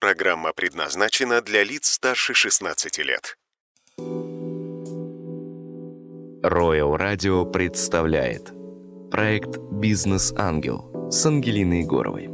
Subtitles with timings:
[0.00, 3.36] Программа предназначена для лиц старше 16 лет.
[6.42, 8.50] Royal Radio представляет
[9.10, 12.30] проект «Бизнес-ангел» с Ангелиной Егоровой.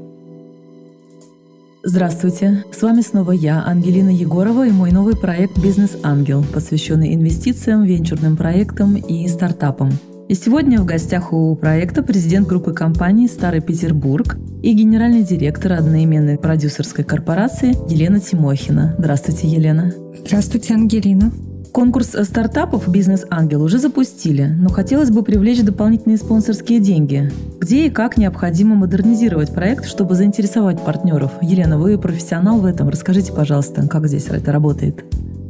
[1.82, 2.64] Здравствуйте!
[2.72, 8.94] С вами снова я, Ангелина Егорова, и мой новый проект «Бизнес-ангел», посвященный инвестициям, венчурным проектам
[8.94, 9.90] и стартапам–
[10.28, 16.36] и сегодня в гостях у проекта президент группы компаний «Старый Петербург» и генеральный директор одноименной
[16.36, 18.96] продюсерской корпорации Елена Тимохина.
[18.98, 19.92] Здравствуйте, Елена.
[20.18, 21.30] Здравствуйте, Ангелина.
[21.70, 27.30] Конкурс стартапов «Бизнес-ангел» уже запустили, но хотелось бы привлечь дополнительные спонсорские деньги.
[27.60, 31.32] Где и как необходимо модернизировать проект, чтобы заинтересовать партнеров?
[31.40, 32.88] Елена, вы профессионал в этом.
[32.88, 35.04] Расскажите, пожалуйста, как здесь это работает?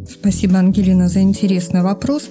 [0.06, 2.29] Спасибо, Ангелина, за интересный вопрос.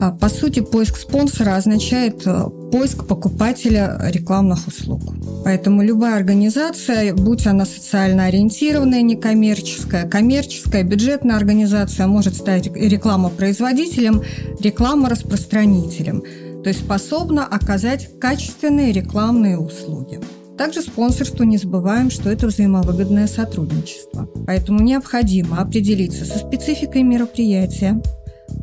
[0.00, 5.02] А, по сути, поиск спонсора означает э, поиск покупателя рекламных услуг.
[5.44, 14.22] Поэтому любая организация, будь она социально ориентированная, некоммерческая, коммерческая, бюджетная организация, может стать рекламопроизводителем,
[14.60, 16.22] рекламораспространителем,
[16.62, 20.20] то есть способна оказать качественные рекламные услуги.
[20.56, 24.28] Также спонсорство не забываем, что это взаимовыгодное сотрудничество.
[24.46, 28.02] Поэтому необходимо определиться со спецификой мероприятия,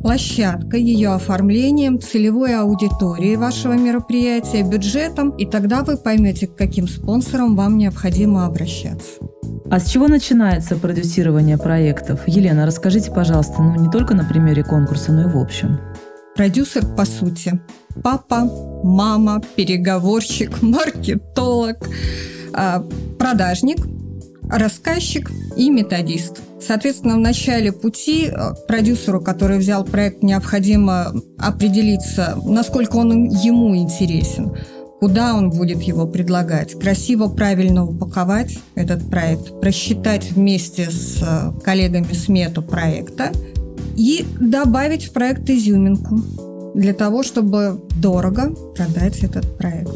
[0.06, 7.56] площадкой, ее оформлением, целевой аудиторией вашего мероприятия, бюджетом, и тогда вы поймете, к каким спонсорам
[7.56, 9.18] вам необходимо обращаться.
[9.68, 12.20] А с чего начинается продюсирование проектов?
[12.28, 15.80] Елена, расскажите, пожалуйста, ну не только на примере конкурса, но и в общем.
[16.36, 17.60] Продюсер, по сути,
[18.00, 18.48] папа,
[18.84, 21.78] мама, переговорщик, маркетолог,
[22.52, 22.84] а,
[23.18, 23.78] продажник,
[24.48, 26.42] рассказчик и методист.
[26.60, 34.56] Соответственно, в начале пути э, продюсеру, который взял проект, необходимо определиться, насколько он ему интересен,
[34.98, 42.12] куда он будет его предлагать, красиво, правильно упаковать этот проект, просчитать вместе с э, коллегами
[42.14, 43.32] смету проекта
[43.96, 46.20] и добавить в проект изюминку
[46.74, 49.92] для того, чтобы дорого продать этот проект.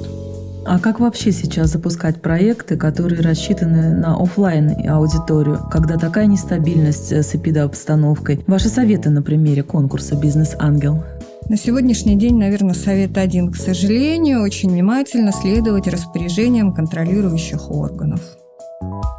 [0.70, 7.34] А как вообще сейчас запускать проекты, которые рассчитаны на офлайн аудиторию, когда такая нестабильность с
[7.34, 8.44] эпидообстановкой?
[8.46, 11.02] Ваши советы на примере конкурса «Бизнес-ангел»?
[11.48, 13.50] На сегодняшний день, наверное, совет один.
[13.50, 18.20] К сожалению, очень внимательно следовать распоряжениям контролирующих органов.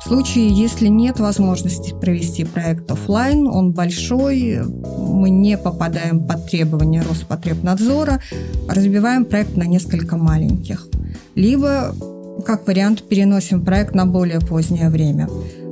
[0.01, 7.03] В случае, если нет возможности провести проект офлайн, он большой, мы не попадаем под требования
[7.07, 8.21] Роспотребнадзора,
[8.67, 10.87] разбиваем проект на несколько маленьких–
[11.35, 11.95] либо,
[12.45, 15.27] как вариант, переносим проект на более позднее время.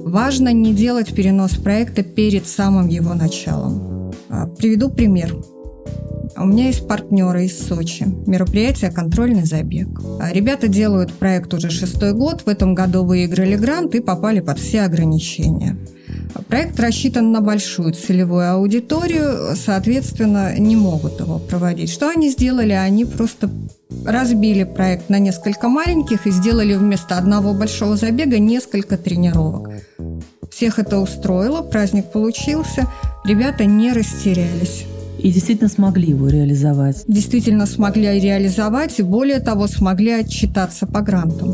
[0.06, 4.12] Важно не делать перенос проекта перед самым его началом.
[4.30, 5.36] А, приведу пример.
[6.40, 8.06] У меня есть партнеры из Сочи.
[8.26, 9.90] Мероприятие «Контрольный забег».
[10.22, 12.44] А, ребята делают проект уже шестой год.
[12.46, 15.76] В этом году выиграли грант и попали под все ограничения.
[16.48, 21.92] Проект рассчитан на большую целевую аудиторию, соответственно, не могут его проводить.
[21.92, 22.72] Что они сделали?
[22.72, 23.50] Они просто
[24.06, 29.72] разбили проект на несколько маленьких и сделали вместо одного большого забега несколько тренировок.
[30.50, 32.88] Всех это устроило, праздник получился,
[33.26, 34.86] ребята не растерялись.
[35.22, 37.04] И действительно смогли его реализовать.
[37.08, 41.54] Действительно смогли реализовать и более того смогли отчитаться по грантам.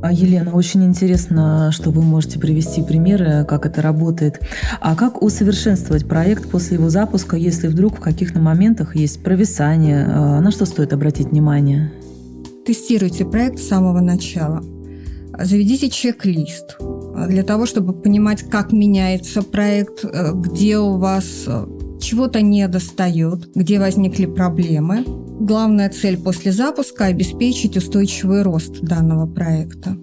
[0.00, 4.40] А, Елена, очень интересно, что вы можете привести примеры, как это работает.
[4.80, 10.06] А как усовершенствовать проект после его запуска, если вдруг в каких-то моментах есть провисание?
[10.06, 11.90] А, на что стоит обратить внимание?
[12.64, 14.62] Тестируйте проект с самого начала.
[15.40, 16.78] Заведите чек-лист
[17.28, 21.66] для того, чтобы понимать, как меняется проект, э, где у вас э,
[22.00, 25.04] чего-то не достает, где возникли проблемы.
[25.40, 29.96] Главная цель после запуска– обеспечить устойчивый рост данного проекта.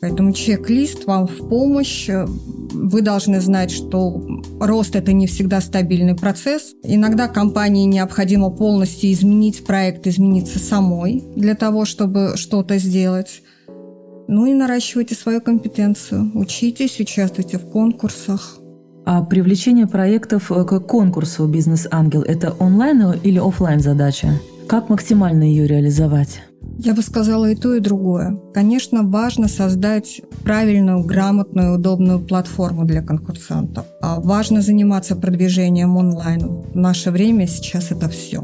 [0.00, 2.08] Поэтому чек-лист вам в помощь.
[2.08, 4.22] Вы должны знать, что
[4.60, 6.74] рост– это не всегда стабильный процесс.
[6.82, 13.42] Иногда компании необходимо полностью изменить проект, измениться самой для того, чтобы что-то сделать.
[14.28, 16.30] Ну и наращивайте свою компетенцию.
[16.34, 18.58] Учитесь, участвуйте в конкурсах.
[19.08, 24.40] А привлечение проектов э, к конкурсу «Бизнес-ангел»– это онлайн или офлайн задача?
[24.66, 26.40] Как максимально ее реализовать?
[26.76, 28.36] Я бы сказала и то, и другое.
[28.52, 33.86] Конечно, важно создать правильную, грамотную, удобную платформу для конкурсантов.
[34.02, 36.64] А важно заниматься продвижением онлайн.
[36.74, 38.42] В наше время сейчас это все.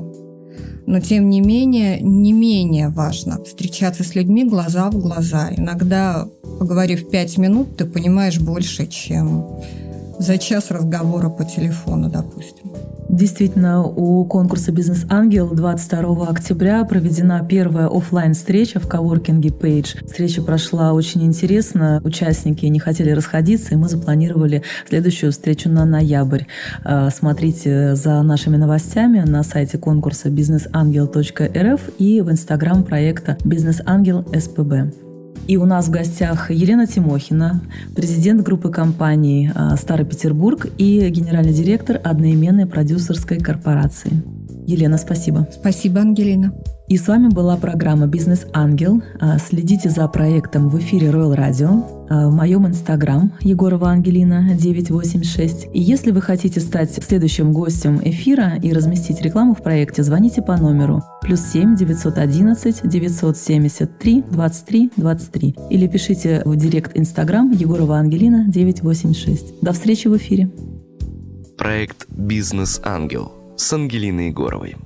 [0.87, 5.51] Но тем не менее, не менее важно встречаться с людьми глаза в глаза.
[5.57, 6.29] Иногда,
[6.61, 9.61] поговорив пять минут, ты понимаешь больше, чем
[10.23, 12.71] за час разговора по телефону, допустим.
[13.09, 20.07] Действительно, у конкурса «Бизнес-ангел» 22 октября проведена первая офлайн встреча в коворкинге Page.
[20.07, 26.45] Встреча прошла очень интересно, участники не хотели расходиться, и мы запланировали следующую встречу на ноябрь.
[26.85, 35.12] А, смотрите за нашими новостями на сайте конкурса businessangel.rf и в инстаграм проекта «Бизнес-ангел СПБ».
[35.47, 37.63] И у нас в гостях Елена Тимохина,
[37.97, 44.23] президент группы компаний а, «Старый Петербург» и генеральный директор одноименной продюсерской корпорации.
[44.67, 45.49] Елена, спасибо.
[45.53, 46.53] Спасибо, Ангелина.
[46.93, 49.03] И с вами была программа «Бизнес Ангел».
[49.19, 55.69] А, следите за проектом в эфире Royal Radio, а, в моем инстаграм Егорова Ангелина 986.
[55.73, 60.55] И если вы хотите стать следующим гостем эфира и разместить рекламу в проекте, звоните по
[60.59, 69.63] номеру плюс 7 911 973 23 23 или пишите в директ инстаграм Егорова Ангелина 986.
[69.63, 70.51] До встречи в эфире.
[71.57, 74.77] Проект «Бизнес Ангел» с Ангелиной Егоровой.